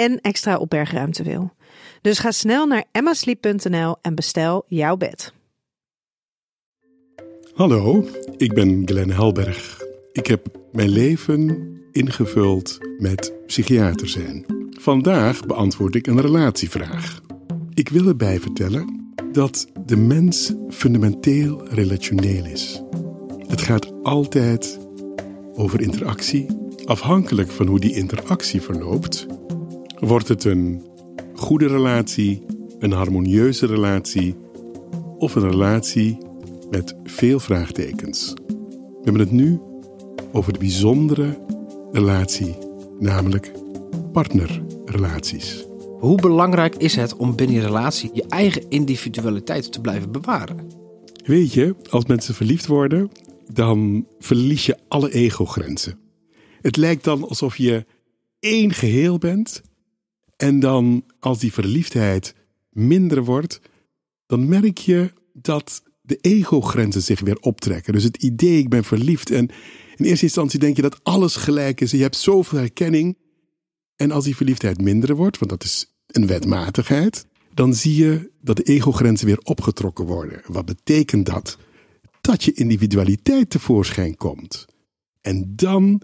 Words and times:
en 0.00 0.20
extra 0.20 0.56
opbergruimte 0.56 1.22
wil. 1.22 1.52
Dus 2.00 2.18
ga 2.18 2.30
snel 2.30 2.66
naar 2.66 2.84
emmasleep.nl 2.92 3.96
en 4.00 4.14
bestel 4.14 4.64
jouw 4.66 4.96
bed. 4.96 5.32
Hallo, 7.54 8.08
ik 8.36 8.54
ben 8.54 8.82
Glenn 8.84 9.10
Helberg. 9.10 9.82
Ik 10.12 10.26
heb 10.26 10.46
mijn 10.72 10.88
leven 10.88 11.68
ingevuld 11.92 12.78
met 12.98 13.32
psychiater 13.46 14.08
zijn. 14.08 14.44
Vandaag 14.70 15.46
beantwoord 15.46 15.94
ik 15.94 16.06
een 16.06 16.20
relatievraag. 16.20 17.20
Ik 17.74 17.88
wil 17.88 18.06
erbij 18.06 18.40
vertellen 18.40 19.12
dat 19.32 19.66
de 19.86 19.96
mens 19.96 20.52
fundamenteel 20.68 21.68
relationeel 21.68 22.44
is. 22.44 22.82
Het 23.46 23.60
gaat 23.60 23.92
altijd 24.02 24.78
over 25.54 25.80
interactie. 25.80 26.46
Afhankelijk 26.84 27.50
van 27.50 27.66
hoe 27.66 27.80
die 27.80 27.94
interactie 27.94 28.60
verloopt, 28.60 29.26
wordt 30.00 30.28
het 30.28 30.44
een 30.44 30.82
goede 31.34 31.66
relatie, 31.66 32.42
een 32.78 32.92
harmonieuze 32.92 33.66
relatie 33.66 34.36
of 35.18 35.34
een 35.34 35.50
relatie 35.50 36.18
met 36.70 36.94
veel 37.04 37.40
vraagtekens. 37.40 38.34
We 38.46 39.00
hebben 39.02 39.22
het 39.22 39.30
nu 39.30 39.60
over 40.32 40.52
de 40.52 40.58
bijzondere 40.58 41.38
relatie, 41.92 42.56
namelijk 42.98 43.52
partnerrelaties. 44.12 45.66
Hoe 45.98 46.20
belangrijk 46.20 46.74
is 46.74 46.96
het 46.96 47.16
om 47.16 47.36
binnen 47.36 47.56
je 47.56 47.62
relatie 47.62 48.10
je 48.12 48.24
eigen 48.28 48.68
individualiteit 48.68 49.72
te 49.72 49.80
blijven 49.80 50.12
bewaren? 50.12 50.56
Weet 51.24 51.52
je, 51.52 51.74
als 51.90 52.06
mensen 52.06 52.34
verliefd 52.34 52.66
worden, 52.66 53.10
dan 53.52 54.06
verlies 54.18 54.66
je 54.66 54.78
alle 54.88 55.12
ego-grenzen. 55.12 55.98
Het 56.60 56.76
lijkt 56.76 57.04
dan 57.04 57.28
alsof 57.28 57.56
je 57.56 57.84
één 58.38 58.72
geheel 58.72 59.18
bent. 59.18 59.62
En 60.40 60.60
dan, 60.60 61.04
als 61.18 61.38
die 61.38 61.52
verliefdheid 61.52 62.34
minder 62.70 63.24
wordt, 63.24 63.60
dan 64.26 64.48
merk 64.48 64.78
je 64.78 65.12
dat 65.32 65.82
de 66.00 66.18
ego-grenzen 66.20 67.02
zich 67.02 67.20
weer 67.20 67.38
optrekken. 67.40 67.92
Dus 67.92 68.04
het 68.04 68.22
idee, 68.22 68.58
ik 68.58 68.68
ben 68.68 68.84
verliefd. 68.84 69.30
En 69.30 69.48
in 69.96 70.04
eerste 70.04 70.24
instantie 70.24 70.58
denk 70.58 70.76
je 70.76 70.82
dat 70.82 71.04
alles 71.04 71.36
gelijk 71.36 71.80
is. 71.80 71.90
Je 71.90 72.02
hebt 72.02 72.16
zoveel 72.16 72.58
herkenning. 72.58 73.18
En 73.96 74.10
als 74.10 74.24
die 74.24 74.36
verliefdheid 74.36 74.80
minder 74.80 75.16
wordt, 75.16 75.38
want 75.38 75.50
dat 75.50 75.64
is 75.64 75.94
een 76.06 76.26
wetmatigheid, 76.26 77.26
dan 77.54 77.74
zie 77.74 77.96
je 77.96 78.30
dat 78.40 78.56
de 78.56 78.62
ego-grenzen 78.62 79.26
weer 79.26 79.40
opgetrokken 79.42 80.04
worden. 80.04 80.42
Wat 80.46 80.64
betekent 80.64 81.26
dat? 81.26 81.58
Dat 82.20 82.44
je 82.44 82.52
individualiteit 82.52 83.50
tevoorschijn 83.50 84.16
komt. 84.16 84.66
En 85.20 85.52
dan 85.56 86.02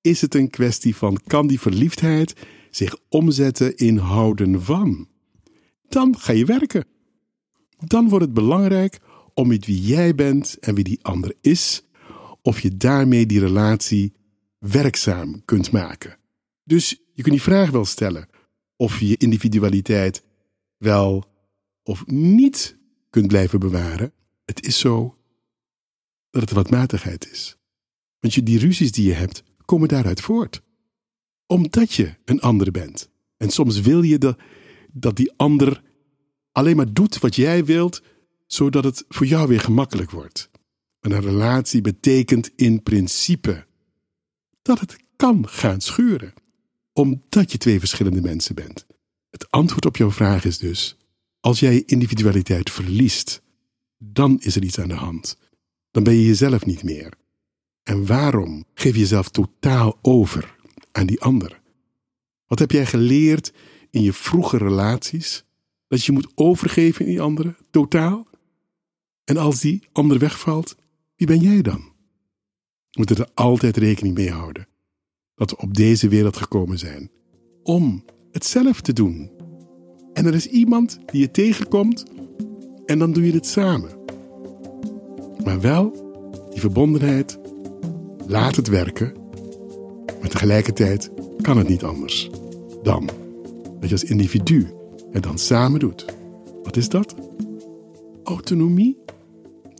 is 0.00 0.20
het 0.20 0.34
een 0.34 0.50
kwestie 0.50 0.96
van 0.96 1.20
kan 1.26 1.46
die 1.46 1.60
verliefdheid 1.60 2.34
zich 2.74 2.96
omzetten 3.08 3.76
in 3.76 3.96
houden 3.96 4.62
van? 4.62 5.08
Dan 5.88 6.18
ga 6.18 6.32
je 6.32 6.44
werken. 6.44 6.84
Dan 7.78 8.08
wordt 8.08 8.24
het 8.24 8.34
belangrijk 8.34 9.00
om 9.34 9.48
met 9.48 9.66
wie 9.66 9.80
jij 9.80 10.14
bent 10.14 10.58
en 10.58 10.74
wie 10.74 10.84
die 10.84 11.04
ander 11.04 11.34
is, 11.40 11.82
of 12.42 12.60
je 12.60 12.76
daarmee 12.76 13.26
die 13.26 13.40
relatie 13.40 14.12
werkzaam 14.58 15.44
kunt 15.44 15.70
maken. 15.70 16.16
Dus 16.64 16.88
je 16.88 17.22
kunt 17.22 17.34
die 17.34 17.42
vraag 17.42 17.70
wel 17.70 17.84
stellen 17.84 18.28
of 18.76 19.00
je 19.00 19.08
je 19.08 19.16
individualiteit 19.16 20.22
wel 20.76 21.24
of 21.82 22.06
niet 22.06 22.76
kunt 23.10 23.26
blijven 23.26 23.60
bewaren. 23.60 24.12
Het 24.44 24.66
is 24.66 24.78
zo 24.78 25.16
dat 26.30 26.42
het 26.42 26.50
wat 26.50 26.70
matigheid 26.70 27.30
is. 27.30 27.56
Want 28.20 28.34
je, 28.34 28.42
die 28.42 28.58
ruzies 28.58 28.92
die 28.92 29.06
je 29.06 29.12
hebt, 29.12 29.42
komen 29.64 29.88
daaruit 29.88 30.20
voort. 30.20 30.62
Omdat 31.46 31.92
je 31.92 32.14
een 32.24 32.40
andere 32.40 32.70
bent. 32.70 33.10
En 33.36 33.50
soms 33.50 33.80
wil 33.80 34.02
je 34.02 34.18
de, 34.18 34.36
dat 34.92 35.16
die 35.16 35.32
ander 35.36 35.82
alleen 36.52 36.76
maar 36.76 36.92
doet 36.92 37.18
wat 37.18 37.36
jij 37.36 37.64
wilt, 37.64 38.02
zodat 38.46 38.84
het 38.84 39.04
voor 39.08 39.26
jou 39.26 39.48
weer 39.48 39.60
gemakkelijk 39.60 40.10
wordt. 40.10 40.50
een 41.00 41.20
relatie 41.20 41.80
betekent 41.80 42.50
in 42.56 42.82
principe 42.82 43.66
dat 44.62 44.80
het 44.80 44.96
kan 45.16 45.48
gaan 45.48 45.80
schuren 45.80 46.32
omdat 46.92 47.52
je 47.52 47.58
twee 47.58 47.78
verschillende 47.78 48.20
mensen 48.20 48.54
bent. 48.54 48.86
Het 49.30 49.50
antwoord 49.50 49.86
op 49.86 49.96
jouw 49.96 50.10
vraag 50.10 50.44
is 50.44 50.58
dus: 50.58 50.96
als 51.40 51.60
jij 51.60 51.74
je 51.74 51.84
individualiteit 51.84 52.70
verliest, 52.70 53.42
dan 53.98 54.40
is 54.40 54.56
er 54.56 54.64
iets 54.64 54.78
aan 54.78 54.88
de 54.88 54.94
hand. 54.94 55.38
Dan 55.90 56.02
ben 56.02 56.14
je 56.14 56.26
jezelf 56.26 56.66
niet 56.66 56.82
meer. 56.82 57.12
En 57.82 58.06
waarom 58.06 58.64
geef 58.74 58.92
je 58.92 59.00
jezelf 59.00 59.28
totaal 59.28 59.98
over 60.02 60.56
aan 60.92 61.06
die 61.06 61.20
ander? 61.20 61.60
Wat 62.46 62.58
heb 62.58 62.70
jij 62.70 62.86
geleerd 62.86 63.52
in 63.90 64.02
je 64.02 64.12
vroege 64.12 64.56
relaties? 64.56 65.44
Dat 65.88 66.04
je 66.04 66.12
moet 66.12 66.32
overgeven 66.34 67.04
in 67.04 67.10
die 67.10 67.20
andere, 67.20 67.56
totaal? 67.70 68.26
En 69.24 69.36
als 69.36 69.60
die 69.60 69.88
ander 69.92 70.18
wegvalt, 70.18 70.76
wie 71.16 71.26
ben 71.26 71.38
jij 71.38 71.62
dan? 71.62 71.80
We 72.90 72.98
moeten 72.98 73.16
er 73.16 73.30
altijd 73.34 73.76
rekening 73.76 74.14
mee 74.14 74.30
houden 74.30 74.68
dat 75.34 75.50
we 75.50 75.56
op 75.56 75.74
deze 75.74 76.08
wereld 76.08 76.36
gekomen 76.36 76.78
zijn 76.78 77.10
om 77.62 78.04
het 78.30 78.44
zelf 78.44 78.80
te 78.80 78.92
doen. 78.92 79.30
En 80.12 80.26
er 80.26 80.34
is 80.34 80.46
iemand 80.46 80.98
die 81.06 81.20
je 81.20 81.30
tegenkomt 81.30 82.04
en 82.86 82.98
dan 82.98 83.12
doe 83.12 83.26
je 83.26 83.32
het 83.32 83.46
samen. 83.46 83.90
Maar 85.44 85.60
wel 85.60 85.90
die 86.50 86.60
verbondenheid, 86.60 87.38
laat 88.26 88.56
het 88.56 88.68
werken, 88.68 89.21
maar 90.22 90.30
tegelijkertijd 90.30 91.10
kan 91.40 91.56
het 91.58 91.68
niet 91.68 91.82
anders 91.82 92.30
dan 92.82 93.10
dat 93.80 93.88
je 93.88 93.94
als 93.94 94.04
individu 94.04 94.66
het 95.10 95.22
dan 95.22 95.38
samen 95.38 95.80
doet. 95.80 96.04
Wat 96.62 96.76
is 96.76 96.88
dat? 96.88 97.14
Autonomie 98.24 98.98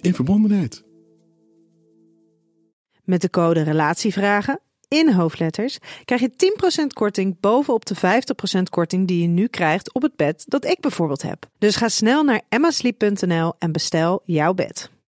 in 0.00 0.14
verbondenheid. 0.14 0.84
Met 3.04 3.20
de 3.20 3.30
code 3.30 3.62
RELATIEVRAGEN 3.62 4.60
in 4.88 5.12
hoofdletters 5.12 5.78
krijg 6.04 6.20
je 6.20 6.30
10% 6.82 6.86
korting 6.86 7.40
bovenop 7.40 7.84
de 7.84 7.96
50% 8.58 8.62
korting 8.70 9.08
die 9.08 9.22
je 9.22 9.28
nu 9.28 9.46
krijgt 9.46 9.92
op 9.92 10.02
het 10.02 10.16
bed 10.16 10.44
dat 10.48 10.64
ik 10.64 10.80
bijvoorbeeld 10.80 11.22
heb. 11.22 11.46
Dus 11.58 11.76
ga 11.76 11.88
snel 11.88 12.24
naar 12.24 12.42
emmasleep.nl 12.48 13.52
en 13.58 13.72
bestel 13.72 14.22
jouw 14.24 14.54
bed. 14.54 14.92